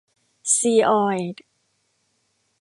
[0.53, 1.43] ซีออยล์